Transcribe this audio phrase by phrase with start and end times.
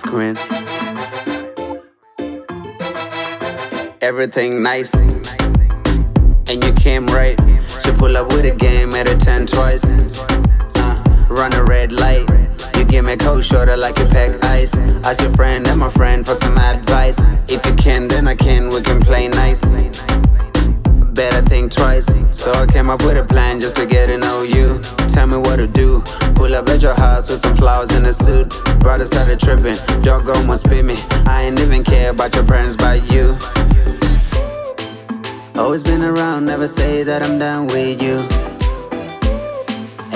[0.00, 0.38] Queen.
[4.00, 4.94] Everything nice,
[6.48, 7.38] and you came right.
[7.82, 9.96] She pull up with a game at a 10 twice.
[10.76, 12.26] Uh, run a red light.
[12.74, 14.78] You give me cold shoulder like you pack ice.
[15.04, 17.20] Ask your friend and my friend for some advice.
[17.48, 18.70] If you can, then I can.
[18.70, 19.91] We can play nice
[21.14, 22.20] better think twice.
[22.38, 24.80] So I came up with a plan just to get to know you.
[25.08, 26.02] Tell me what to do.
[26.34, 28.48] Pull up at your house with some flowers in a suit.
[28.80, 30.96] Brother started tripping, dog almost bit me.
[31.26, 33.36] I ain't even care about your parents, but you.
[35.54, 38.16] Always been around, never say that I'm done with you.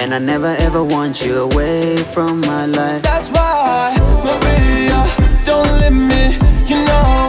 [0.01, 3.03] And I never ever want you away from my life.
[3.03, 4.99] That's why, Maria,
[5.45, 6.37] don't leave me.
[6.67, 7.26] You know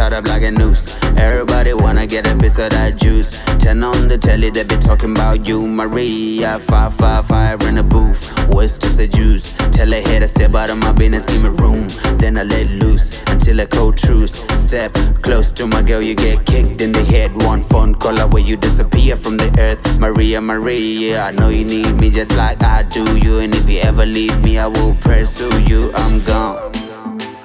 [0.00, 0.96] tied up like a noose.
[1.18, 3.36] Everybody wanna get a piece of that juice.
[3.58, 6.58] Turn on the telly, they be talking about you, Maria.
[6.58, 8.22] Five, five, five in the booth.
[8.48, 9.52] What's to seduce?
[9.76, 11.86] Tell a to step out of my business, give me room.
[12.16, 14.36] Then I let loose until I code truce.
[14.58, 17.30] Step close to my girl, you get kicked in the head.
[17.44, 20.00] One phone call away, you disappear from the earth.
[20.00, 23.40] Maria, Maria, I know you need me just like I do you.
[23.40, 25.92] And if you ever leave me, I will pursue you.
[25.94, 26.79] I'm gone.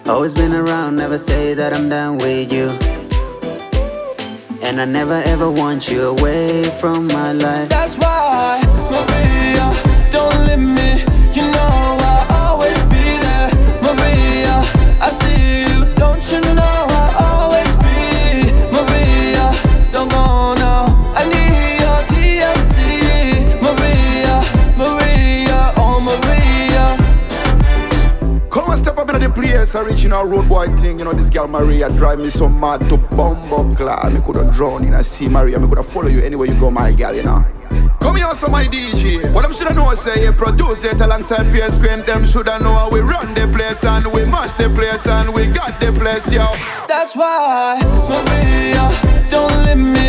[0.08, 2.70] Always been around, never say that I'm done with you.
[4.62, 7.70] And I never ever want you away from my life.
[7.70, 9.66] That's why, Maria,
[10.12, 10.90] don't leave me.
[11.34, 11.85] You know
[29.76, 31.00] place, original road boy thing.
[31.00, 34.14] You know, this girl Maria drive me so mad to bumbo clad.
[34.14, 35.60] Me coulda drown in a sea Maria.
[35.60, 37.46] Me coulda follow you anywhere you go, my girl, you know.
[38.00, 39.34] Come here, so my DJ.
[39.34, 42.06] What them shoulda know say you produce that alongside PS Quint.
[42.06, 45.48] Them shoulda know how we run the place and we mash the place and we
[45.48, 46.46] got the place, yo.
[46.88, 50.06] That's why, Maria, don't leave me.